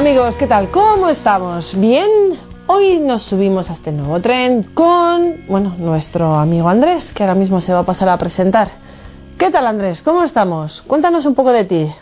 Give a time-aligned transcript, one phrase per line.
[0.00, 0.70] Amigos, ¿qué tal?
[0.70, 1.78] ¿Cómo estamos?
[1.78, 2.08] ¿Bien?
[2.68, 7.60] Hoy nos subimos a este nuevo tren con, bueno, nuestro amigo Andrés, que ahora mismo
[7.60, 8.68] se va a pasar a presentar.
[9.36, 10.00] ¿Qué tal Andrés?
[10.00, 10.82] ¿Cómo estamos?
[10.86, 11.92] Cuéntanos un poco de ti.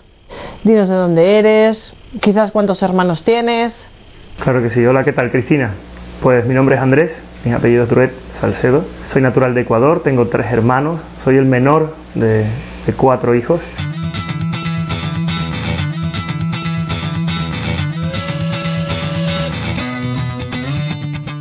[0.62, 3.84] Dinos de dónde eres, quizás cuántos hermanos tienes.
[4.44, 4.86] Claro que sí.
[4.86, 5.74] Hola, ¿qué tal Cristina?
[6.22, 7.10] Pues mi nombre es Andrés,
[7.44, 8.84] mi apellido es Truet Salcedo.
[9.12, 12.46] Soy natural de Ecuador, tengo tres hermanos, soy el menor de,
[12.86, 13.60] de cuatro hijos.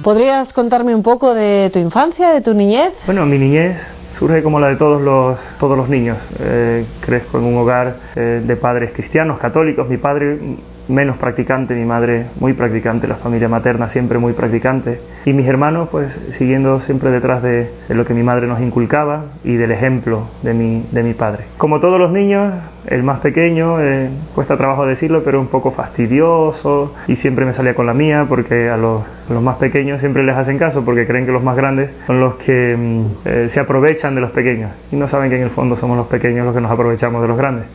[0.07, 2.93] ¿Podrías contarme un poco de tu infancia, de tu niñez?
[3.05, 3.75] Bueno, mi niñez
[4.17, 6.17] surge como la de todos los, todos los niños.
[6.39, 9.89] Eh, crezco en un hogar eh, de padres cristianos, católicos.
[9.89, 10.39] Mi padre
[10.87, 15.89] menos practicante, mi madre muy practicante, la familia materna siempre muy practicante y mis hermanos
[15.91, 20.53] pues siguiendo siempre detrás de, lo que mi madre nos inculcaba y del ejemplo de
[20.53, 21.45] mi, de mi padre.
[21.57, 22.53] Como todos los niños,
[22.85, 27.75] el más pequeño, eh, cuesta trabajo decirlo, pero un poco fastidioso y siempre me salía
[27.75, 31.25] con la mía porque a los, los más pequeños siempre les hacen caso porque creen
[31.25, 34.95] que los más grandes son los que mm, eh, se aprovechan de los pequeños y
[34.95, 37.37] no saben que en el fondo somos los pequeños los que nos aprovechamos de los
[37.37, 37.65] grandes.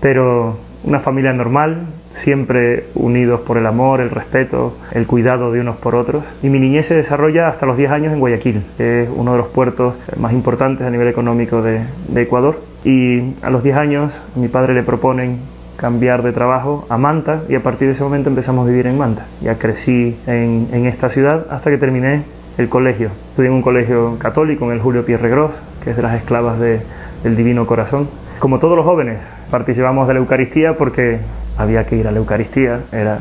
[0.00, 5.76] Pero una familia normal, siempre unidos por el amor, el respeto, el cuidado de unos
[5.76, 6.24] por otros.
[6.42, 9.38] Y mi niñez se desarrolla hasta los 10 años en Guayaquil, que es uno de
[9.38, 11.82] los puertos más importantes a nivel económico de,
[12.14, 12.60] Ecuador.
[12.84, 15.38] Y a los 10 años mi padre le proponen
[15.76, 18.98] cambiar de trabajo a Manta y a partir de ese momento empezamos a vivir en
[18.98, 19.26] Manta.
[19.40, 22.24] Ya crecí en, esta ciudad hasta que terminé
[22.58, 23.10] el colegio.
[23.30, 25.52] Estudié en un colegio católico, en el Julio Pierre Gros,
[25.82, 28.08] que es de las esclavas del Divino Corazón.
[28.40, 31.18] Como todos los jóvenes, participamos de la Eucaristía porque
[31.58, 33.18] había que ir a la Eucaristía, era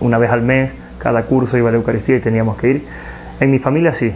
[0.00, 2.86] una vez al mes, cada curso iba a la Eucaristía y teníamos que ir.
[3.40, 4.10] En mi familia sí,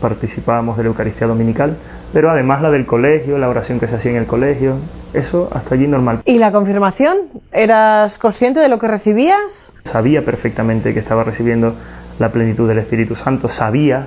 [0.00, 1.76] participábamos de la Eucaristía Dominical,
[2.14, 4.76] pero además la del colegio, la oración que se hacía en el colegio,
[5.12, 6.22] eso hasta allí normal.
[6.24, 7.18] ¿Y la confirmación?
[7.52, 9.70] ¿Eras consciente de lo que recibías?
[9.84, 11.74] Sabía perfectamente que estaba recibiendo
[12.18, 14.06] la plenitud del Espíritu Santo, sabía,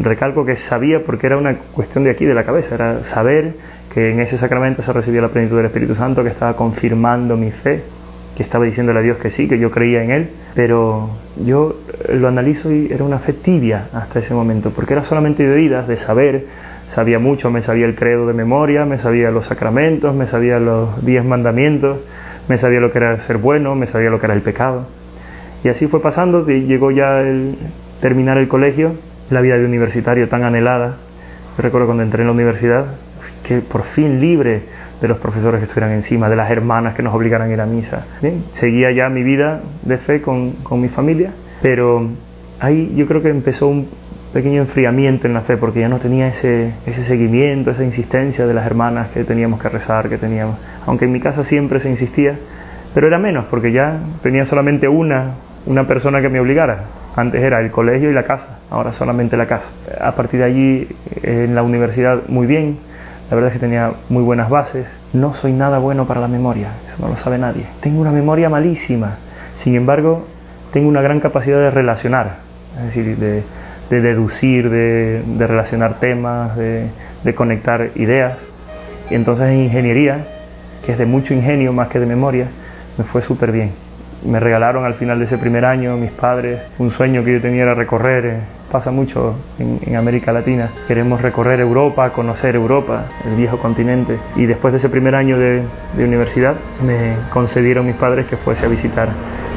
[0.00, 3.54] recalco que sabía porque era una cuestión de aquí, de la cabeza, era saber
[3.92, 7.50] que en ese sacramento se recibía la plenitud del Espíritu Santo, que estaba confirmando mi
[7.50, 7.82] fe,
[8.36, 11.76] que estaba diciéndole a Dios que sí, que yo creía en Él, pero yo
[12.12, 15.86] lo analizo y era una fe tibia hasta ese momento, porque era solamente de oídas,
[15.86, 16.46] de saber,
[16.94, 21.04] sabía mucho, me sabía el credo de memoria, me sabía los sacramentos, me sabía los
[21.04, 21.98] diez mandamientos,
[22.48, 24.86] me sabía lo que era ser bueno, me sabía lo que era el pecado.
[25.64, 27.56] Y así fue pasando, llegó ya el
[28.00, 28.96] terminar el colegio,
[29.30, 30.98] la vida de universitario tan anhelada.
[31.56, 32.84] Yo recuerdo cuando entré en la universidad,
[33.42, 34.62] que por fin libre
[35.00, 37.66] de los profesores que estuvieran encima, de las hermanas que nos obligaran a ir a
[37.66, 38.04] misa.
[38.60, 41.32] Seguía ya mi vida de fe con, con mi familia,
[41.62, 42.10] pero
[42.60, 43.88] ahí yo creo que empezó un
[44.34, 48.52] pequeño enfriamiento en la fe porque ya no tenía ese, ese seguimiento, esa insistencia de
[48.52, 52.36] las hermanas que teníamos que rezar, que teníamos, aunque en mi casa siempre se insistía,
[52.92, 55.34] pero era menos porque ya tenía solamente una,
[55.66, 56.84] una persona que me obligara.
[57.16, 59.66] Antes era el colegio y la casa, ahora solamente la casa.
[60.00, 60.88] A partir de allí
[61.22, 62.78] en la universidad muy bien,
[63.30, 64.86] la verdad es que tenía muy buenas bases.
[65.12, 67.66] No soy nada bueno para la memoria, eso no lo sabe nadie.
[67.80, 69.18] Tengo una memoria malísima.
[69.62, 70.26] Sin embargo,
[70.72, 72.38] tengo una gran capacidad de relacionar,
[72.78, 73.44] es decir, de,
[74.00, 76.88] deducir, de, relacionar temas, de,
[77.22, 78.38] de conectar ideas.
[79.08, 80.26] Y entonces en ingeniería,
[80.84, 82.48] que es de mucho ingenio más que de memoria,
[82.98, 83.83] me fue súper bien
[84.24, 87.64] me regalaron al final de ese primer año mis padres un sueño que yo tenía
[87.64, 88.40] era recorrer, eh,
[88.70, 94.72] pasa mucho en, América Latina, queremos recorrer Europa, conocer Europa, el viejo continente y después
[94.72, 95.62] de ese primer año de,
[95.96, 99.08] universidad me concedieron mis padres que fuese a visitar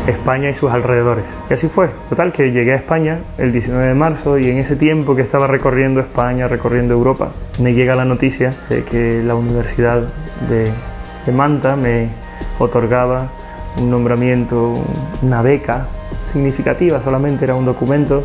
[0.06, 1.25] España y sus alrededores.
[1.50, 1.89] Y así fue.
[2.09, 5.47] Total, que llegué a España el 19 de marzo y en ese tiempo que estaba
[5.47, 10.03] recorriendo España, recorriendo Europa, me llega la noticia de que la Universidad
[10.47, 10.72] de,
[11.25, 12.09] de Manta me
[12.59, 13.29] otorgaba
[13.77, 14.75] un nombramiento,
[15.21, 15.88] una beca
[16.33, 18.23] significativa, solamente era un documento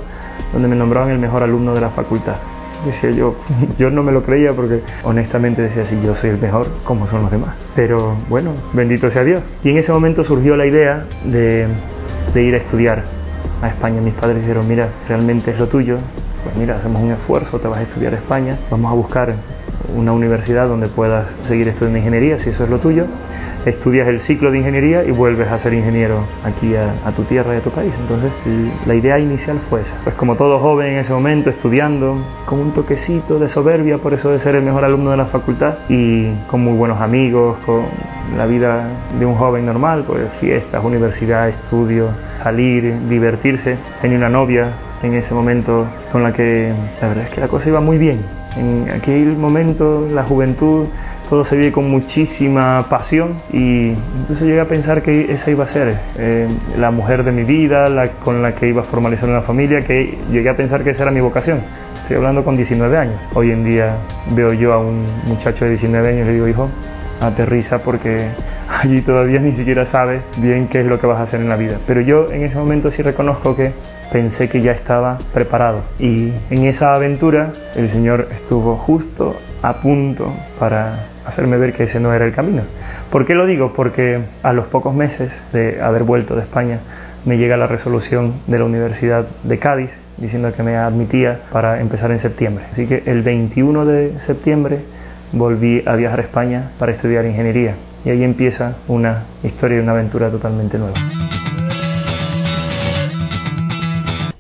[0.53, 2.37] donde me nombraban el mejor alumno de la facultad.
[2.85, 3.37] Decía yo,
[3.79, 7.23] yo no me lo creía porque honestamente decía, si yo soy el mejor, ¿cómo son
[7.23, 7.55] los demás?
[7.77, 9.43] Pero bueno, bendito sea Dios.
[9.63, 11.69] Y en ese momento surgió la idea de,
[12.35, 13.05] ir a estudiar
[13.63, 14.01] a España.
[14.01, 15.99] Mis padres dijeron, mira, realmente es lo tuyo,
[16.43, 19.35] pues mira, hacemos un esfuerzo, te vas a estudiar a España, vamos a buscar
[19.97, 23.07] una universidad donde puedas seguir estudiando ingeniería, si eso es lo tuyo,
[23.65, 27.59] estudias el ciclo de ingeniería y vuelves a ser ingeniero aquí a, tu tierra y
[27.59, 27.93] a tu país.
[28.01, 28.33] Entonces
[28.87, 29.95] la idea inicial fue esa.
[30.05, 34.31] Pues como todo joven en ese momento, estudiando, con un toquecito de soberbia por eso
[34.31, 37.85] de ser el mejor alumno de la facultad y con muy buenos amigos, con
[38.37, 38.89] la vida
[39.19, 42.09] de un joven normal, pues fiestas, universidad, estudio,
[42.43, 43.77] salir, divertirse.
[44.01, 47.69] Tenía una novia en ese momento con la que la verdad es que la cosa
[47.69, 48.42] iba muy bien.
[48.57, 50.87] En aquel momento la juventud
[51.29, 55.69] todo se vive con muchísima pasión y incluso llegué a pensar que esa iba a
[55.69, 56.47] ser eh,
[56.77, 60.19] la mujer de mi vida, la con la que iba a formalizar una familia, que
[60.31, 61.63] llegué a pensar que esa era mi vocación.
[62.03, 63.19] Estoy hablando con 19 años.
[63.33, 63.97] Hoy en día
[64.35, 66.69] veo yo a un muchacho de 19 años y le digo, hijo,
[67.27, 68.31] aterriza porque
[68.69, 71.57] allí todavía ni siquiera sabes bien qué es lo que vas a hacer en la
[71.57, 71.79] vida.
[71.87, 73.73] Pero yo en ese momento sí reconozco que
[74.13, 80.33] pensé que ya estaba preparado y en esa aventura el Señor estuvo justo a punto
[80.59, 82.63] para hacerme ver que ese no era el camino.
[83.11, 83.73] ¿Por qué lo digo?
[83.75, 86.81] Porque a los pocos meses de haber vuelto de España
[87.25, 92.11] me llega la resolución de la Universidad de Cádiz diciendo que me admitía para empezar
[92.11, 92.65] en septiembre.
[92.73, 94.81] Así que el 21 de septiembre
[95.33, 97.75] volví a viajar a España para estudiar ingeniería
[98.05, 100.97] y ahí empieza una historia y una aventura totalmente nueva.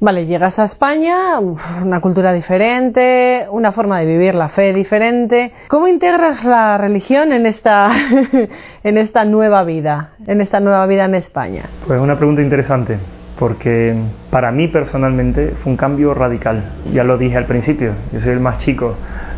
[0.04, 5.52] Vale, llegas a España, una cultura diferente, una forma de vivir la fe diferente.
[5.68, 7.92] ¿Cómo integras la religión en esta,
[8.82, 11.66] en esta nueva vida, en esta nueva vida en España?
[11.86, 12.98] Pues una pregunta interesante,
[13.38, 13.94] porque
[14.28, 16.64] para mí personalmente fue un cambio radical.
[16.92, 18.96] Ya lo dije al principio, yo soy el más chico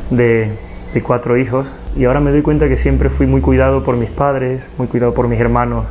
[0.09, 0.59] de,
[0.95, 4.11] de cuatro hijos y ahora me doy cuenta que siempre fui muy cuidado por mis
[4.11, 5.87] padres, muy cuidado por mis hermanos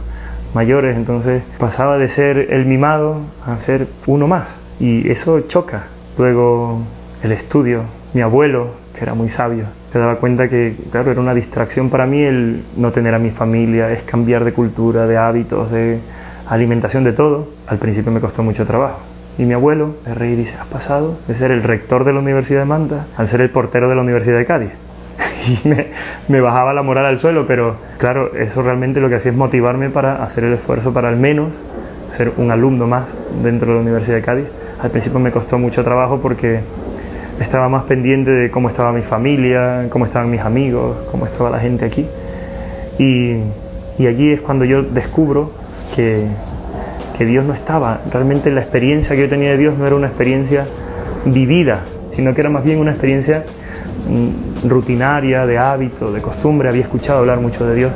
[0.54, 4.48] mayores, entonces pasaba de ser el mimado a ser uno más
[4.80, 5.88] y eso choca.
[6.18, 6.82] Luego
[7.22, 7.82] el estudio,
[8.14, 12.06] mi abuelo, que era muy sabio, se daba cuenta que, claro, era una distracción para
[12.06, 16.00] mí el no tener a mi familia, es cambiar de cultura, de hábitos, de
[16.48, 17.50] alimentación, de todo.
[17.68, 19.00] Al principio me costó mucho trabajo.
[19.38, 22.60] Y mi abuelo, de reír, dice, has pasado de ser el rector de la Universidad
[22.60, 24.72] de Manta al ser el portero de la Universidad de Cádiz.
[25.64, 25.68] Y
[26.30, 29.90] me, bajaba la moral al suelo, pero claro, eso realmente lo que hacía es motivarme
[29.90, 31.52] para hacer el esfuerzo para al menos
[32.18, 33.06] ser un alumno más
[33.44, 34.48] dentro de la Universidad de Cádiz
[34.84, 36.60] al principio me costó mucho trabajo porque
[37.40, 41.60] estaba más pendiente de cómo estaba mi familia, cómo estaban mis amigos, cómo estaba la
[41.60, 42.06] gente aquí.
[43.00, 43.38] Y,
[43.98, 45.52] y allí es cuando yo descubro
[45.96, 46.28] que,
[47.18, 48.02] que Dios no estaba.
[48.12, 50.68] Realmente la experiencia que yo tenía de Dios no era una experiencia
[51.26, 51.86] vivida,
[52.18, 53.46] sino que era más bien una experiencia
[54.06, 56.70] mm, rutinaria, de hábito, de costumbre.
[56.70, 57.92] Había escuchado hablar mucho de Dios,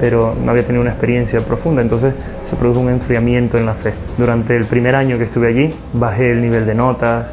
[0.00, 1.82] pero no había tenido una experiencia profunda.
[1.82, 2.14] Entonces
[2.48, 3.92] se produjo un enfriamiento en la fe.
[4.16, 7.26] Durante el primer año que estuve allí bajé el nivel de notas,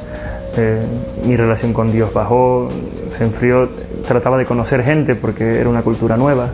[0.56, 0.86] eh,
[1.26, 2.70] mi relación con Dios bajó,
[3.18, 3.70] se enfrió,
[4.08, 6.50] trataba de conocer gente porque era una cultura nueva,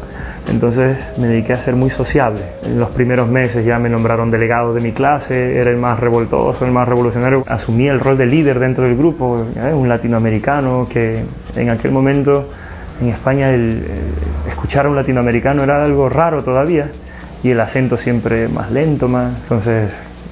[0.50, 2.42] entonces me dediqué a ser muy sociable.
[2.64, 6.66] En los primeros meses ya me nombraron delegado de mi clase, era el más revoltoso,
[6.66, 11.24] el más revolucionario, asumí el rol de líder dentro del grupo, un latinoamericano que
[11.56, 12.50] en aquel momento
[13.02, 13.84] en España el,
[14.48, 16.90] escuchar a un latinoamericano era algo raro todavía
[17.44, 19.42] y el acento siempre más lento, más.
[19.44, 19.90] Entonces,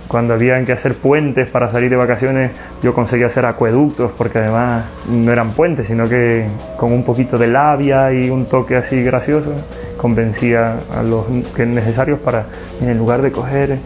[0.08, 4.86] cuando habían que hacer puentes para salir de vacaciones, yo conseguía hacer acueductos, porque además
[5.10, 6.48] no eran puentes, sino que
[6.78, 9.54] con un poquito de labia y un toque así gracioso,
[9.98, 12.46] convencía a los que necesarios para,
[12.82, 13.80] en lugar de coger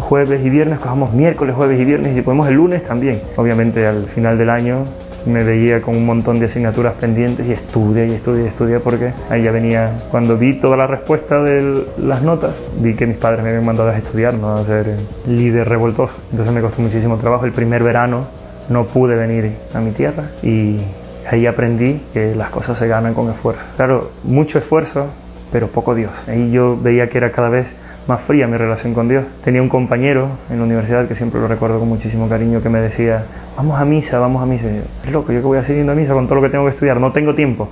[0.00, 3.22] jueves y viernes, cojamos miércoles, jueves y viernes y podemos el lunes también.
[3.36, 4.84] Obviamente al final del año
[5.26, 9.12] me veía con un montón de asignaturas pendientes y estudia y estudia y estudia porque
[9.30, 13.42] ahí ya venía, cuando vi toda la respuesta de las notas, vi que mis padres
[13.42, 14.96] me habían mandado a estudiar, no a ser
[15.26, 16.14] líder revoltoso.
[16.30, 17.46] Entonces me costó muchísimo trabajo.
[17.46, 18.26] El primer verano
[18.68, 20.80] no pude venir a mi tierra y
[21.30, 23.62] ahí aprendí que las cosas se ganan con esfuerzo.
[23.76, 25.06] Claro, mucho esfuerzo,
[25.54, 26.10] pero poco Dios.
[26.26, 27.64] Ahí yo veía que era cada vez
[28.08, 29.24] más fría mi relación con Dios.
[29.44, 32.80] Tenía un compañero en la universidad que siempre lo recuerdo con muchísimo cariño que me
[32.80, 33.24] decía,
[33.56, 34.64] vamos a misa, vamos a misa.
[35.04, 36.72] es loco, yo que voy a seguir a misa con todo lo que tengo que
[36.72, 37.68] estudiar, no tengo tiempo.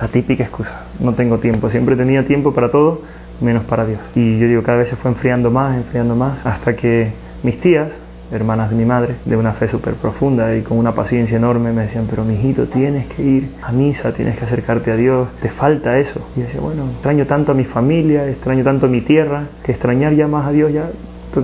[0.00, 1.68] La típica excusa, no tengo tiempo.
[1.68, 3.02] Siempre tenía tiempo para todo,
[3.42, 4.00] menos para Dios.
[4.14, 7.10] Y yo digo, cada vez se fue enfriando más, enfriando más, hasta que
[7.42, 7.88] mis tías,
[8.32, 11.82] hermanas de mi madre, de una fe súper profunda y con una paciencia enorme, me
[11.82, 15.98] decían, pero mijito, tienes que ir a misa, tienes que acercarte a Dios, te falta
[15.98, 16.20] eso.
[16.36, 20.14] Y decía, bueno, extraño tanto a mi familia, extraño tanto a mi tierra, que extrañar
[20.14, 20.90] ya más a Dios ya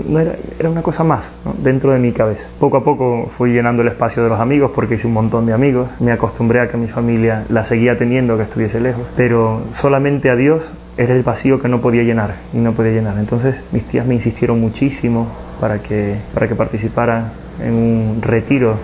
[0.09, 1.25] no era, era una cosa más
[1.63, 2.45] dentro de mi cabeza.
[2.59, 5.53] Poco a poco fui llenando el espacio de los amigos porque hice un montón de
[5.53, 10.31] amigos, me acostumbré a que mi familia la seguía teniendo, que estuviese lejos, pero solamente
[10.31, 10.63] a Dios
[10.97, 13.19] era el vacío que no podía llenar y no podía llenar.
[13.19, 15.29] Entonces mis tías me insistieron muchísimo
[15.61, 18.79] para que, para que participara en un retiro.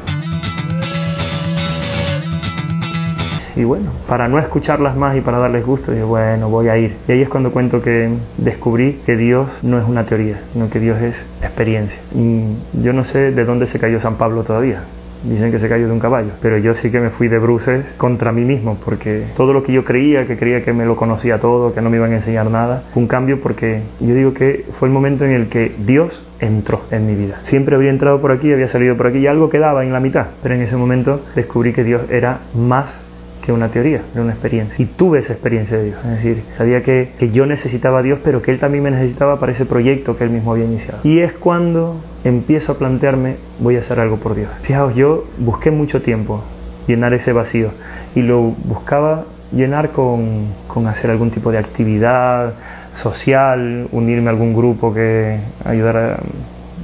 [3.57, 6.97] Y bueno, para no escucharlas más y para darles gusto, dije, bueno, voy a ir.
[7.09, 10.79] Y ahí es cuando cuento que descubrí que Dios no es una teoría, sino que
[10.79, 11.99] Dios es experiencia.
[12.15, 12.45] Y
[12.85, 14.85] yo no sé de dónde se cayó San Pablo todavía.
[15.25, 17.85] Dicen que se cayó de un caballo, pero yo sí que me fui de bruces
[17.97, 21.39] contra mí mismo, porque todo lo que yo creía, que creía que me lo conocía
[21.41, 24.67] todo, que no me iban a enseñar nada, fue un cambio porque yo digo que
[24.79, 27.41] fue el momento en el que Dios entró en mi vida.
[27.45, 30.27] Siempre había entrado por aquí, había salido por aquí y algo quedaba en la mitad,
[30.43, 33.08] pero en ese momento descubrí que Dios era más
[33.49, 34.75] que una teoría, era una experiencia.
[34.77, 35.99] Y tuve esa experiencia de Dios.
[36.05, 39.41] Es decir, sabía que, que yo necesitaba a Dios, pero que Él también me necesitaba
[39.41, 40.99] para ese proyecto que Él mismo había iniciado.
[41.03, 44.51] Y es cuando empiezo a plantearme, voy a hacer algo por Dios.
[44.65, 46.43] Fijaos, yo busqué mucho tiempo
[46.87, 47.71] llenar ese vacío
[48.15, 52.53] y lo buscaba llenar con, con hacer algún tipo de actividad
[52.97, 56.19] social, unirme a algún grupo que ayudara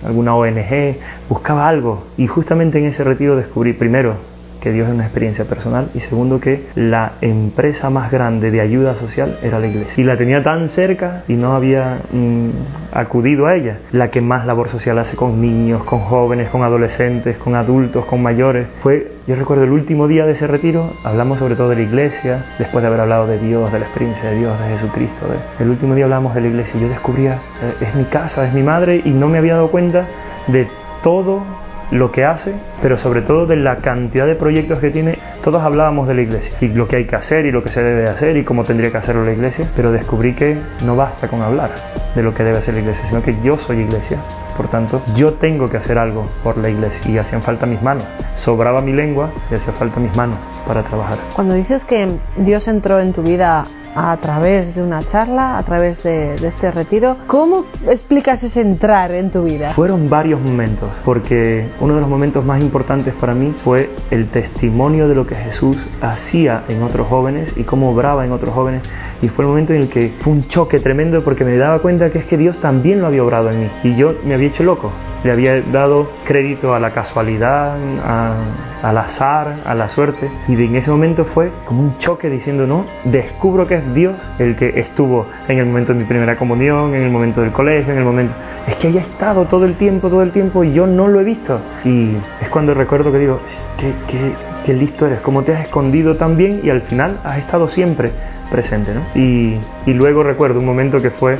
[0.03, 0.97] a alguna ONG,
[1.29, 4.33] buscaba algo y justamente en ese retiro descubrí primero
[4.65, 8.95] que Dios es una experiencia personal y segundo que la empresa más grande de ayuda
[8.95, 9.93] social era la iglesia.
[9.99, 12.49] Y la tenía tan cerca y no había mm,
[12.91, 13.81] acudido a ella.
[13.93, 18.23] La que más labor social hace con niños, con jóvenes, con adolescentes, con adultos, con
[18.23, 18.67] mayores.
[18.83, 22.47] Fue, yo recuerdo el último día de ese retiro, hablamos sobre todo de la iglesia,
[22.59, 25.27] después de haber hablado de Dios, de la experiencia de Dios, de Jesucristo.
[25.61, 28.55] el último día hablamos de la iglesia y yo descubría, eh, es mi casa, es
[28.55, 30.07] mi madre y no me había dado cuenta
[30.47, 30.67] de
[31.03, 31.43] todo
[31.95, 35.17] lo que hace, pero sobre todo de la cantidad de proyectos que tiene.
[35.45, 37.83] Todos hablábamos de la iglesia y lo que hay que hacer y lo que se
[37.83, 41.41] debe hacer y cómo tendría que hacerlo la iglesia, pero descubrí que no basta con
[41.41, 41.71] hablar
[42.15, 44.19] de lo que debe hacer la iglesia, sino que yo soy iglesia.
[44.57, 48.05] Por tanto, yo tengo que hacer algo por la iglesia y hacían falta mis manos.
[48.39, 51.19] Sobraba mi lengua y hacía falta mis manos para trabajar.
[51.35, 56.03] Cuando dices que Dios entró en tu vida a través de una charla, a través
[56.03, 57.17] de, este retiro.
[57.27, 59.75] ¿Cómo explicas ese entrar en tu vida?
[59.75, 65.09] Fueron varios momentos, porque uno de los momentos más importantes para mí fue el testimonio
[65.09, 68.83] de lo que Jesús hacía en otros jóvenes y cómo obraba en otros jóvenes.
[69.23, 72.11] Y fue el momento en el que fue un choque tremendo porque me daba cuenta
[72.11, 74.65] que es que Dios también lo había obrado en mí y yo me había hecho
[74.65, 74.93] loco
[75.25, 77.77] le había dado crédito a la casualidad,
[78.83, 80.31] al azar, a la suerte.
[80.47, 84.55] Y en ese momento fue como un choque diciendo, no, descubro que es Dios el
[84.55, 87.99] que estuvo en el momento de mi primera comunión, en el momento del colegio, en
[87.99, 88.35] el momento...
[88.69, 91.25] Es que haya estado todo el tiempo, todo el tiempo y yo no lo he
[91.25, 91.59] visto.
[91.85, 93.41] Y es cuando recuerdo que digo,
[93.79, 94.33] qué, qué,
[94.65, 98.13] qué listo eres, cómo te has escondido tan bien y al final has estado siempre
[98.51, 98.93] presente.
[98.95, 99.03] ¿no?
[99.15, 101.39] Y, y, luego recuerdo un momento que fue,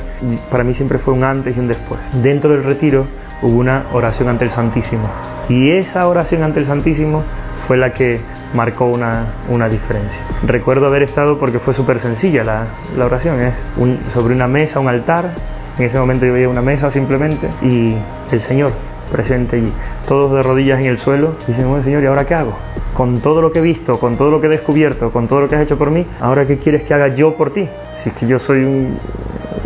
[0.51, 2.01] para mí siempre fue un antes y un después.
[2.23, 3.07] Dentro del retiro
[3.45, 5.09] hubo una oración ante el Santísimo.
[5.49, 7.23] Y esa oración ante el Santísimo
[7.69, 8.21] fue la que
[8.55, 10.19] marcó una, una diferencia.
[10.47, 14.81] Recuerdo haber estado porque fue súper sencilla la, la, oración, es un, sobre una mesa,
[14.81, 15.31] un altar.
[15.79, 17.97] En ese momento yo veía una mesa simplemente y
[18.31, 18.73] el Señor
[19.11, 19.73] presente allí,
[20.09, 22.55] todos de rodillas en el suelo, y dicen, Señor, ¿y ahora qué hago?
[22.95, 25.49] Con todo lo que he visto, con todo lo que he descubierto, con todo lo
[25.49, 27.69] que has hecho por mí, ¿ahora qué quieres que haga yo por ti?
[28.03, 28.99] Si es que yo soy un,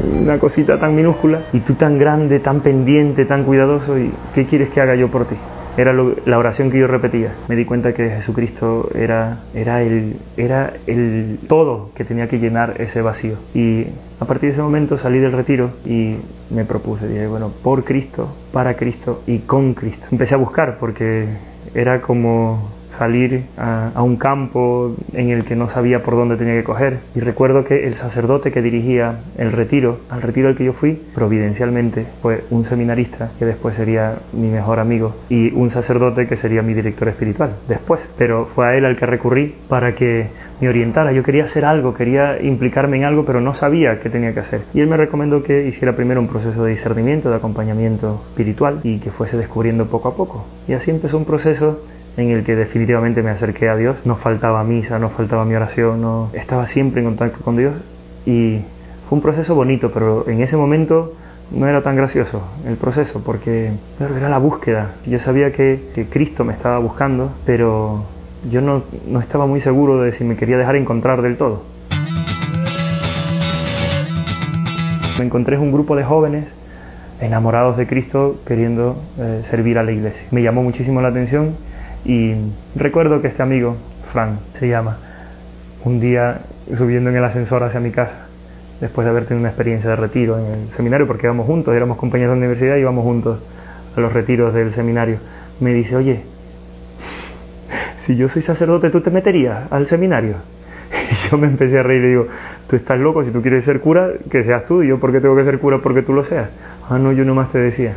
[0.03, 4.71] una cosita tan minúscula y tú tan grande, tan pendiente, tan cuidadoso y ¿qué quieres
[4.71, 5.37] que haga yo por ti?
[5.77, 7.35] Era la oración que yo repetía.
[7.47, 12.81] Me di cuenta que Jesucristo era, era, el, era el todo que tenía que llenar
[12.81, 13.37] ese vacío.
[13.55, 13.87] Y
[14.19, 16.17] a partir de ese momento salí del retiro y
[16.51, 20.05] me propuse, dije, bueno, por Cristo, para Cristo y con Cristo.
[20.11, 21.29] Empecé a buscar porque
[21.73, 26.65] era como salir a, un campo en el que no sabía por dónde tenía que
[26.65, 26.99] coger.
[27.15, 31.01] Y recuerdo que el sacerdote que dirigía el retiro, al retiro al que yo fui,
[31.15, 36.63] providencialmente fue un seminarista que después sería mi mejor amigo y un sacerdote que sería
[36.63, 38.01] mi director espiritual después.
[38.17, 40.27] Pero fue a él al que recurrí para que
[40.61, 41.13] me orientara.
[41.13, 44.63] Yo quería hacer algo, quería implicarme en algo, pero no sabía qué tenía que hacer.
[44.75, 48.99] Y él me recomendó que hiciera primero un proceso de discernimiento, de acompañamiento espiritual y
[48.99, 50.47] que fuese descubriendo poco a poco.
[50.67, 51.81] Y así empezó un proceso
[52.19, 53.97] en el que definitivamente me acerqué a Dios.
[54.05, 57.75] No faltaba misa, no faltaba mi oración, no estaba siempre en contacto con Dios
[58.27, 58.59] y
[59.09, 61.15] fue un proceso bonito, pero en ese momento
[61.51, 63.71] no era tan gracioso el proceso porque
[64.01, 64.97] era la búsqueda.
[65.07, 68.05] Yo sabía que, que Cristo me estaba buscando, pero
[68.51, 71.63] yo no, no estaba muy seguro de si me quería dejar encontrar del todo.
[75.19, 76.47] Me encontré un grupo de jóvenes
[77.21, 80.23] enamorados de Cristo queriendo eh, servir a la iglesia.
[80.31, 81.68] Me llamó muchísimo la atención
[82.05, 82.35] y
[82.75, 83.77] recuerdo que este amigo,
[84.13, 84.99] Frank se llama,
[85.85, 86.41] un día
[86.77, 88.27] subiendo en el ascensor hacia mi casa,
[88.81, 91.99] después de haber tenido una experiencia de retiro en el seminario, porque íbamos juntos, éramos
[91.99, 93.41] compañeros de la universidad y íbamos juntos
[93.97, 95.19] a los retiros del seminario,
[95.61, 96.23] me dice, oye,
[98.07, 100.37] si yo soy sacerdote, ¿tú te meterías al seminario?
[101.11, 102.27] Y yo me empecé a reír y digo,
[102.69, 105.21] tú estás loco, si tú quieres ser cura, que seas tú, y yo, ¿por qué
[105.21, 105.79] tengo que ser cura?
[105.83, 106.49] Porque tú lo seas.
[106.89, 107.95] Ah, no, yo nomás te decía.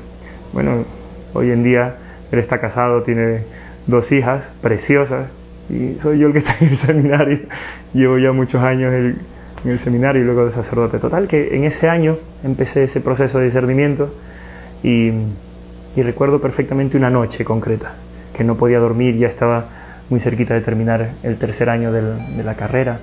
[0.54, 0.86] Bueno,
[1.34, 1.96] hoy en día
[2.32, 3.44] él está casado, tiene
[3.88, 5.30] dos hijas preciosas
[5.70, 7.40] y soy yo el que está en el seminario.
[7.94, 11.00] Llevo ya muchos años en el seminario y luego de sacerdote.
[11.00, 14.14] Total, que en ese año empecé ese proceso de discernimiento
[14.84, 15.12] y,
[15.96, 17.94] recuerdo perfectamente una noche concreta,
[18.36, 19.66] que no podía dormir, ya estaba
[20.10, 23.00] muy cerquita de terminar el tercer año de la carrera.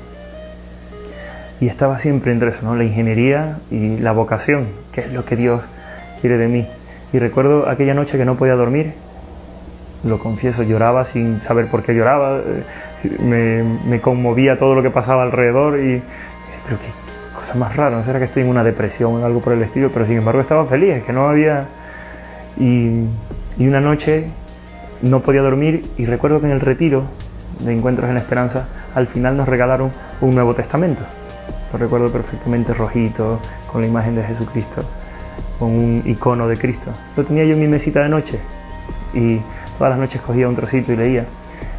[1.60, 2.76] Y estaba siempre entre eso, ¿no?
[2.76, 5.62] la ingeniería y la vocación, que es lo que Dios
[6.20, 6.66] quiere de mí.
[7.12, 8.92] Y recuerdo aquella noche que no podía dormir
[10.04, 12.64] lo confieso, lloraba sin saber por qué lloraba, eh,
[13.20, 16.02] me, me conmovía todo lo que pasaba alrededor y,
[16.64, 16.90] pero qué
[17.34, 19.90] cosa más rara, no será que estoy en una depresión o algo por el estilo,
[19.92, 21.66] pero sin embargo estaba feliz, es que no había...
[22.58, 23.04] Y,
[23.56, 24.30] y una noche
[25.02, 27.04] no podía dormir y recuerdo que en el retiro
[27.60, 31.02] de Encuentros en Esperanza al final nos regalaron un Nuevo Testamento.
[31.72, 33.40] Lo recuerdo perfectamente rojito,
[33.70, 34.82] con la imagen de Jesucristo,
[35.58, 36.90] con un icono de Cristo.
[37.16, 38.40] Lo tenía yo en mi mesita de noche
[39.14, 39.40] y
[39.78, 41.24] todas las noches cogía un trocito y leía.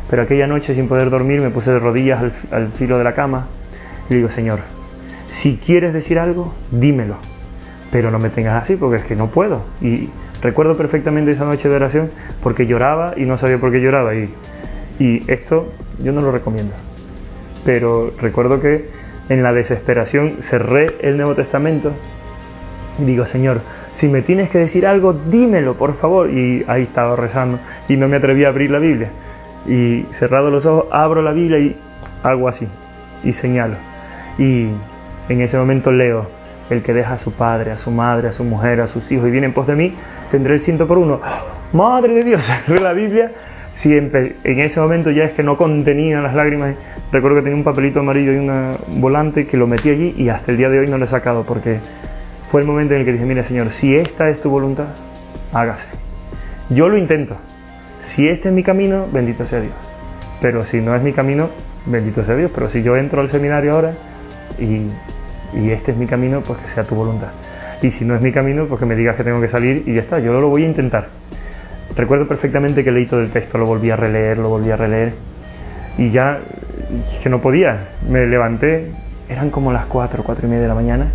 [0.09, 3.47] Pero aquella noche sin poder dormir me puse de rodillas al, filo de la cama
[4.09, 4.59] y digo, Señor,
[5.41, 7.17] si quieres decir algo, dímelo,
[7.91, 9.61] pero no me tengas así porque es que no puedo.
[9.81, 10.09] Y
[10.41, 12.09] recuerdo perfectamente esa noche de oración
[12.41, 14.15] porque lloraba y no sabía por qué lloraba.
[14.15, 14.33] Y,
[14.97, 15.71] y esto
[16.03, 16.73] yo no lo recomiendo.
[17.65, 18.89] Pero recuerdo que
[19.29, 21.91] en la desesperación cerré el Nuevo Testamento
[22.97, 23.61] y digo, Señor,
[23.95, 26.31] si me tienes que decir algo, dímelo, por favor.
[26.31, 29.09] Y ahí estaba rezando y no me atreví a abrir la Biblia.
[29.67, 31.75] Y cerrado los ojos, abro la Biblia y
[32.23, 32.65] hago así
[33.23, 33.75] y señalo.
[34.37, 34.69] Y
[35.27, 36.27] en ese momento leo,
[36.69, 39.27] el que deja a su padre, a su madre, a su mujer, a sus hijos
[39.27, 39.95] y viene en pos de mí,
[40.31, 41.19] tendré el ciento por uno.
[41.73, 43.31] Madre de Dios, cerré la Biblia.
[43.75, 46.75] Siempre, en ese momento ya es que no contenía las lágrimas.
[47.11, 50.51] Recuerdo que tenía un papelito amarillo y un volante que lo metí allí y hasta
[50.51, 51.79] el día de hoy no lo he sacado porque
[52.51, 54.87] fue el momento en el que dije, mira Señor, si esta es tu voluntad,
[55.53, 55.87] hágase.
[56.69, 57.37] Yo lo intento.
[58.09, 59.73] Si este es mi camino, bendito sea Dios.
[60.41, 61.49] Pero si no es mi camino,
[61.85, 62.51] bendito sea Dios.
[62.53, 63.93] Pero si yo entro al seminario ahora
[64.57, 64.87] y,
[65.57, 67.29] y este es mi camino, pues que sea tu voluntad.
[67.81, 69.93] Y si no es mi camino, pues que me digas que tengo que salir y
[69.95, 70.19] ya está.
[70.19, 71.07] Yo lo voy a intentar.
[71.95, 75.13] Recuerdo perfectamente que leí todo el texto, lo volví a releer, lo volví a releer.
[75.97, 76.39] Y ya
[77.23, 77.89] que no podía.
[78.09, 78.91] Me levanté,
[79.29, 81.11] eran como las 4, 4 y media de la mañana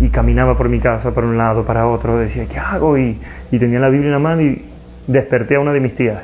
[0.00, 2.98] y caminaba por mi casa, por un lado, para otro, decía, ¿qué hago?
[2.98, 4.64] Y, tenía la Biblia en la mano y
[5.06, 6.22] desperté a una de mis tías.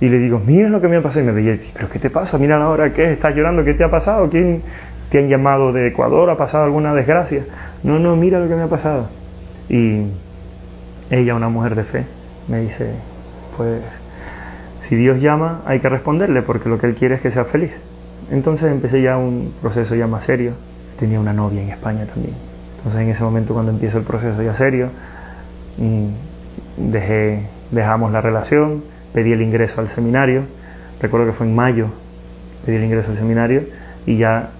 [0.00, 1.22] Y le digo, mira lo que me ha pasado.
[1.22, 2.38] Y me veía, ¿pero qué te pasa?
[2.38, 3.12] Mira ahora, ¿qué?
[3.12, 3.64] ¿Estás llorando?
[3.64, 4.28] ¿Qué te ha pasado?
[4.28, 4.62] ¿Quién
[5.10, 6.28] te han llamado de Ecuador?
[6.30, 7.44] ¿Ha pasado alguna desgracia?
[7.82, 9.08] No, no, mira lo que me ha pasado.
[9.68, 10.02] Y
[11.10, 12.04] ella, una mujer de fe,
[12.48, 12.90] me dice,
[13.56, 13.80] pues
[14.88, 17.72] si Dios llama hay que responderle porque lo que Él quiere es que sea feliz.
[18.30, 20.52] Entonces empecé ya un proceso ya más serio.
[20.98, 22.34] Tenía una novia en España también
[22.84, 24.90] entonces en ese momento cuando empiezo el proceso ya serio,
[26.76, 30.42] dejé, dejamos la relación, pedí el ingreso al seminario,
[31.00, 31.88] recuerdo que fue en mayo,
[32.64, 33.62] pedí el ingreso al seminario
[34.06, 34.50] y ya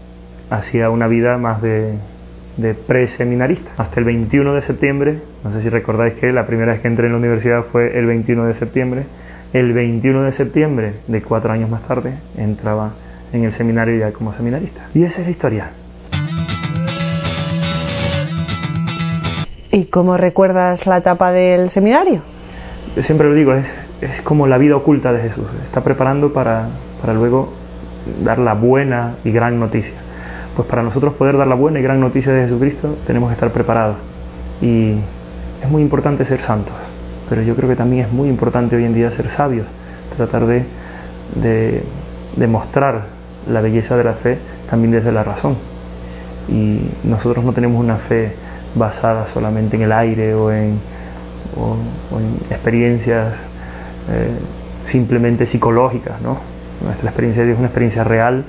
[0.51, 1.95] hacía una vida más de,
[2.57, 3.71] de pre-seminarista.
[3.77, 7.07] Hasta el 21 de septiembre, no sé si recordáis que la primera vez que entré
[7.07, 9.05] en la universidad fue el 21 de septiembre,
[9.53, 12.93] el 21 de septiembre de cuatro años más tarde entraba
[13.33, 14.89] en el seminario ya como seminarista.
[14.95, 15.71] Y esa es la historia.
[19.71, 22.34] ¿Y cómo recuerdas la etapa del seminario?
[23.01, 23.67] Siempre lo digo, es,
[24.01, 25.47] es como la vida oculta de Jesús.
[25.67, 26.69] Está preparando para,
[27.01, 27.53] para luego
[28.23, 29.95] dar la buena y gran noticia.
[30.57, 33.51] Pues para nosotros poder dar la buena y gran noticia de Jesucristo tenemos que estar
[33.51, 33.97] preparados.
[34.61, 34.93] Y
[35.63, 36.75] es muy importante ser santos,
[37.29, 39.67] pero yo creo que también es muy importante hoy en día ser sabios,
[40.17, 40.65] tratar de,
[41.35, 41.83] de,
[42.37, 43.07] de mostrar
[43.49, 44.39] la belleza de la fe
[44.71, 45.57] también desde la razón.
[46.49, 48.35] Y nosotros no tenemos una fe
[48.75, 50.79] basada solamente en el aire o en,
[52.51, 53.35] experiencias
[54.11, 54.39] eh,
[54.87, 56.21] simplemente psicológicas.
[56.21, 56.39] ¿no?
[56.83, 58.45] Nuestra experiencia de Dios es una experiencia real,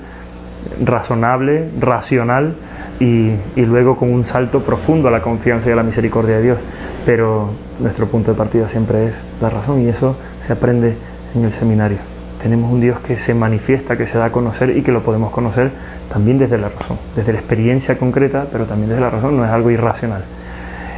[0.84, 2.56] razonable, racional
[2.98, 6.42] y, y, luego con un salto profundo a la confianza y a la misericordia de
[6.42, 6.58] Dios.
[7.04, 10.16] Pero nuestro punto de partida siempre es la razón y eso
[10.46, 10.96] se aprende
[11.34, 11.98] en el seminario.
[12.42, 15.32] Tenemos un Dios que se manifiesta, que se da a conocer y que lo podemos
[15.32, 15.70] conocer
[16.12, 19.50] también desde la razón, desde la experiencia concreta, pero también desde la razón, no es
[19.50, 20.24] algo irracional.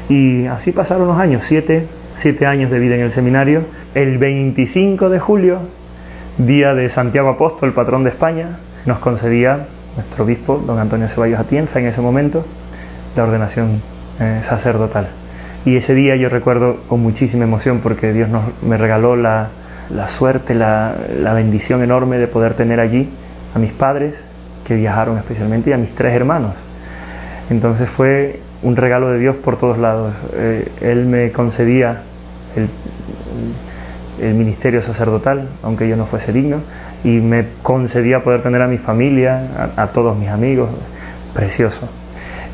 [0.09, 1.87] Y así pasaron los años, siete,
[2.21, 3.63] siete años de vida en el seminario.
[3.95, 5.61] El 25 de julio,
[6.39, 11.79] día de Santiago Apóstol, patrón de España, nos concedía nuestro obispo, don Antonio Ceballos Atienza,
[11.79, 12.45] en ese momento,
[13.17, 13.83] la ordenación
[14.21, 15.09] eh, sacerdotal.
[15.65, 19.49] Y ese día yo recuerdo con muchísima emoción porque Dios nos, me regaló la,
[19.91, 23.11] la suerte, la, la bendición enorme de poder tener allí
[23.55, 24.15] a mis padres,
[24.67, 26.55] que viajaron especialmente y a mis tres hermanos.
[27.51, 30.15] Entonces fue un regalo de Dios por todos lados.
[30.35, 32.03] Eh, él me concedía
[32.57, 32.69] el,
[34.35, 36.61] ministerio sacerdotal, aunque yo no fuese digno,
[37.05, 40.71] y me concedía poder tener a mi familia, a, a todos mis amigos,
[41.35, 41.89] precioso.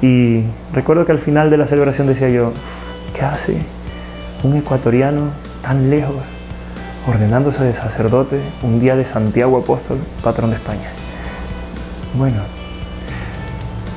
[0.02, 2.52] Y recuerdo que al final de la celebración decía yo,
[3.14, 3.62] ¿qué hace
[4.42, 5.30] un ecuatoriano
[5.62, 6.22] tan lejos
[7.08, 10.90] ordenándose de sacerdote un día de Santiago Apóstol, patrón de España?
[12.14, 12.42] Bueno,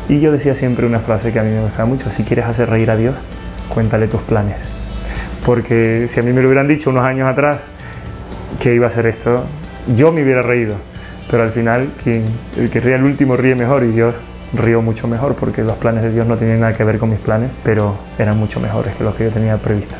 [0.10, 2.70] y yo decía siempre una frase que a mí me gustaba mucho, si quieres hacer
[2.70, 3.16] reír a Dios,
[3.74, 4.58] cuéntale tus planes.
[5.46, 7.60] Porque si a mí me lo hubieran dicho unos años atrás,
[8.60, 9.44] que iba a ser esto,
[9.96, 10.76] yo me hubiera reído,
[11.30, 14.16] pero al final quien, el que ríe al último ríe mejor y Dios
[14.54, 17.20] río mucho mejor porque los planes de Dios no tienen nada que ver con mis
[17.20, 19.98] planes, pero eran mucho mejores que los que yo tenía previstos.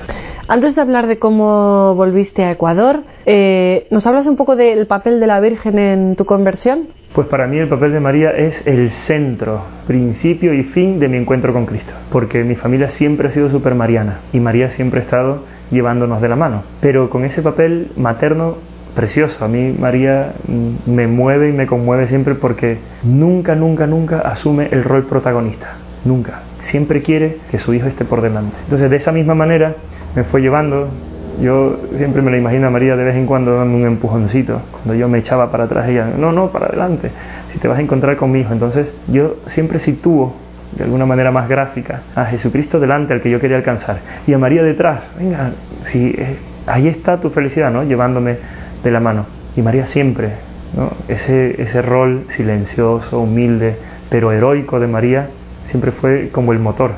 [0.48, 5.20] Antes de hablar de cómo volviste a Ecuador, eh, ¿nos hablas un poco del papel
[5.20, 6.88] de la Virgen en tu conversión?
[7.18, 11.18] Pues para mí el papel de María es el centro, principio y fin de mi
[11.18, 15.04] encuentro con Cristo, porque mi familia siempre ha sido super mariana y María siempre ha
[15.04, 18.58] estado llevándonos de la mano, pero con ese papel materno
[18.94, 19.44] precioso.
[19.44, 24.68] A mí María mm, me mueve y me conmueve siempre porque nunca, nunca, nunca asume
[24.72, 25.70] el rol protagonista.
[26.06, 26.42] Nunca.
[26.70, 28.56] Siempre quiere que su hijo esté por delante.
[28.66, 29.74] Entonces, de esa misma manera,
[30.16, 30.90] me fue llevando.
[31.42, 34.62] Yo siempre me lo imagino a María de vez en cuando dando un empujoncito.
[34.72, 37.12] Cuando yo me echaba para atrás, ella, no, no, para adelante.
[37.54, 38.54] Si te vas a encontrar con mi hijo.
[38.54, 40.34] Entonces, yo siempre sitúo
[40.76, 44.38] de alguna manera más gráfica a Jesucristo delante al que yo quería alcanzar y a
[44.38, 45.02] María detrás.
[45.18, 45.52] Venga,
[45.92, 47.84] si eh, ahí está tu felicidad, ¿no?
[47.84, 48.38] Llevándome
[48.84, 49.26] de la mano.
[49.56, 50.32] Y María siempre,
[50.76, 50.92] ¿no?
[51.08, 53.76] ese, ese rol silencioso, humilde,
[54.10, 55.28] pero heroico de María,
[55.68, 56.92] siempre fue como el motor.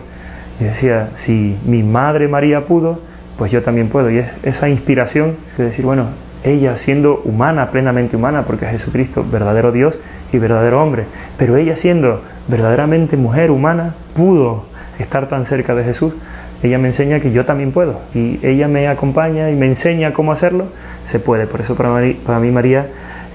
[0.59, 2.99] Y decía, si mi madre María pudo,
[3.39, 4.11] pues yo también puedo.
[4.11, 6.09] Y es esa inspiración de decir, bueno,
[6.43, 9.97] ella siendo humana, plenamente humana, porque es Jesucristo, verdadero Dios
[10.31, 11.05] y verdadero hombre,
[11.37, 14.65] pero ella siendo verdaderamente mujer humana, pudo
[14.99, 16.13] estar tan cerca de Jesús,
[16.61, 18.01] ella me enseña que yo también puedo.
[18.13, 20.65] Y ella me acompaña y me enseña cómo hacerlo,
[21.09, 21.47] se puede.
[21.47, 21.99] Por eso para
[22.39, 22.87] mí, María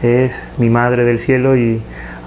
[0.03, 1.81] es mi madre del cielo y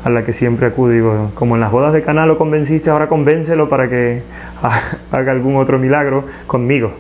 [0.04, 0.92] a la que siempre acudo.
[0.92, 4.24] Digo, como en las bodas de Cana lo convenciste, ahora convéncelo para que
[5.12, 6.94] haga algún otro milagro conmigo.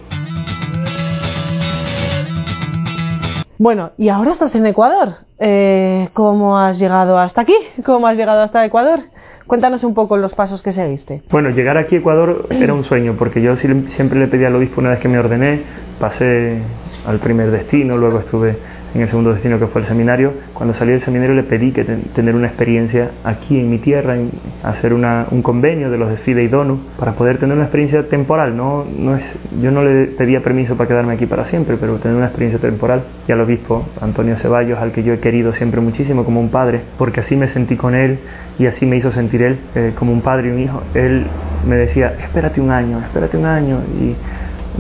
[3.59, 5.15] Bueno, y ahora estás en Ecuador.
[5.39, 7.55] Eh, ¿Cómo has llegado hasta aquí?
[7.83, 8.99] ¿Cómo has llegado hasta Ecuador?
[9.47, 11.23] Cuéntanos un poco los pasos que seguiste.
[11.31, 14.81] Bueno, llegar aquí a Ecuador era un sueño, porque yo siempre le pedí al obispo
[14.81, 15.63] una vez que me ordené,
[15.99, 16.61] pasé
[17.05, 18.57] al primer destino, luego estuve
[18.97, 20.33] en el segundo destino que fue el seminario.
[20.55, 24.15] Cuando salí del seminario le pedí que tener una experiencia aquí en mi tierra,
[24.63, 28.57] hacer un convenio de los de FIDE y DONU para poder tener una experiencia temporal.
[28.57, 29.23] No, no es,
[29.61, 33.03] yo no le pedía permiso para quedarme aquí para siempre, pero tener una experiencia temporal.
[33.27, 36.81] Y al obispo Antonio Ceballos, al que yo he querido siempre muchísimo como un padre,
[36.97, 38.17] porque así me sentí con él
[38.57, 40.81] y así me hizo sentir él eh, como un padre y un hijo.
[40.95, 41.27] Él
[41.67, 43.77] me decía, espérate un año, espérate un año.
[44.01, 44.15] Y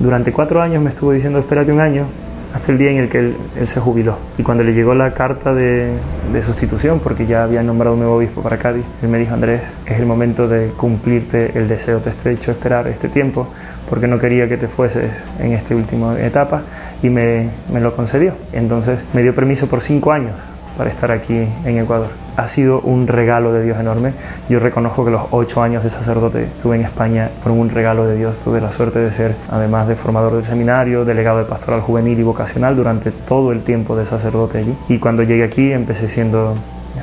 [0.01, 2.07] durante cuatro años me estuvo diciendo, espérate un año
[2.53, 3.35] hasta el día en el que él,
[3.67, 4.17] se jubiló.
[4.37, 5.97] Y cuando le llegó la carta de,
[6.45, 9.99] sustitución, porque ya había nombrado un nuevo obispo para Cádiz, él me dijo, Andrés, es
[9.99, 13.47] el momento de cumplirte el deseo, te he hecho esperar este tiempo,
[13.89, 16.61] porque no quería que te fueses en esta última etapa,
[17.01, 18.33] y me, me lo concedió.
[18.53, 20.35] Entonces me dio permiso por cinco años
[20.77, 21.33] para estar aquí
[21.65, 22.09] en Ecuador.
[22.35, 24.13] Ha sido un regalo de Dios enorme.
[24.47, 28.15] Yo reconozco que los ocho años de sacerdote estuve en España fueron un regalo de
[28.15, 28.35] Dios.
[28.43, 32.23] Tuve la suerte de ser, además de formador del seminario, delegado de pastoral juvenil y
[32.23, 34.77] vocacional durante todo el tiempo de sacerdote allí.
[34.87, 36.55] Y cuando llegué aquí empecé siendo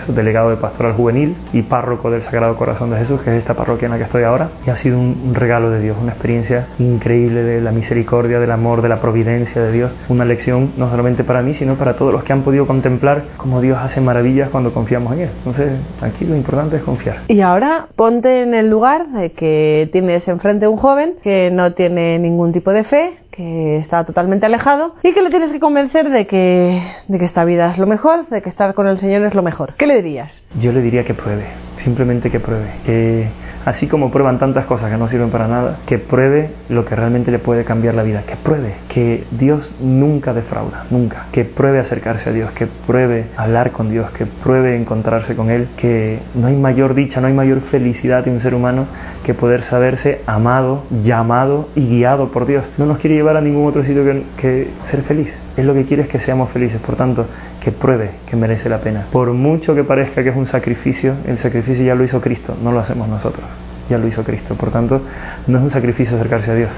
[0.08, 3.86] delegado de pastoral juvenil y párroco del Sagrado Corazón de Jesús, que es esta parroquia
[3.86, 7.42] en la que estoy ahora, y ha sido un, regalo de Dios, una experiencia increíble
[7.42, 11.42] de la misericordia, del amor, de la providencia de Dios, una lección no solamente para
[11.42, 15.12] mí, sino para todos los que han podido contemplar cómo Dios hace maravillas cuando confiamos
[15.14, 15.30] en Él.
[15.38, 17.22] Entonces, aquí lo importante es confiar.
[17.28, 22.18] Y ahora ponte en el lugar de que tienes enfrente un joven que no tiene
[22.18, 26.26] ningún tipo de fe, que está totalmente alejado y que le tienes que convencer de
[26.26, 29.34] que, de que esta vida es lo mejor, de que estar con el Señor es
[29.34, 29.74] lo mejor.
[29.74, 30.42] ¿Qué le dirías?
[30.60, 31.46] Yo le diría que pruebe,
[31.82, 33.28] simplemente que pruebe, que
[33.64, 37.30] así como prueban tantas cosas que no sirven para nada, que pruebe lo que realmente
[37.30, 42.30] le puede cambiar la vida, que pruebe que Dios nunca defrauda, nunca, que pruebe acercarse
[42.30, 46.56] a Dios, que pruebe hablar con Dios, que pruebe encontrarse con Él, que no hay
[46.56, 48.86] mayor dicha, no hay mayor felicidad en un ser humano
[49.24, 52.64] que poder saberse amado, llamado y guiado por Dios.
[52.78, 54.04] No nos quiere llevar a ningún otro sitio
[54.36, 55.28] que, ser feliz.
[55.56, 56.80] Es lo que quiere es que seamos felices.
[56.80, 57.26] Por tanto,
[57.62, 59.06] que pruebe que merece la pena.
[59.10, 62.72] Por mucho que parezca que es un sacrificio, el sacrificio ya lo hizo Cristo, no
[62.72, 63.44] lo hacemos nosotros,
[63.88, 64.54] ya lo hizo Cristo.
[64.54, 65.00] Por tanto,
[65.46, 66.70] no es un sacrificio acercarse a Dios,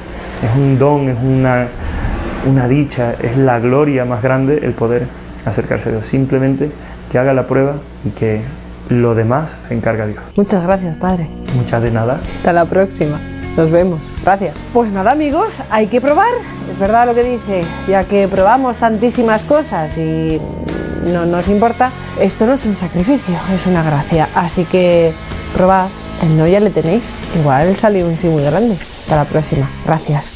[0.43, 1.69] es un don, es una,
[2.47, 5.07] una dicha, es la gloria más grande el poder
[5.45, 6.07] acercarse a Dios.
[6.07, 6.71] Simplemente
[7.11, 8.43] que haga la prueba y que
[8.89, 10.23] lo demás se encarga Dios.
[10.37, 11.29] Muchas gracias, Padre.
[11.55, 12.21] Muchas de nada.
[12.37, 13.19] Hasta la próxima.
[13.57, 14.16] Nos vemos.
[14.27, 14.57] Gracias.
[14.73, 16.33] Pues nada, amigos, hay que probar.
[16.69, 20.41] Es verdad lo que dice, ya que probamos tantísimas cosas y
[21.05, 24.29] no nos importa, esto no es un sacrificio, es una gracia.
[24.35, 25.15] Así que
[25.55, 25.87] probad.
[26.23, 27.05] El no ya le tenéis.
[27.39, 28.77] Igual salió un sí muy grande.
[29.03, 29.71] Hasta la próxima.
[29.85, 30.36] Gracias.